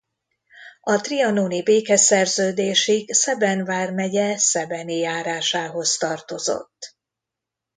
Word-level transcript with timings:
A 0.81 0.95
trianoni 0.97 1.63
békeszerződésig 1.63 3.13
Szeben 3.13 3.65
vármegye 3.65 4.37
szebeni 4.37 4.97
járásához 4.97 5.97
tartozott. 5.97 6.97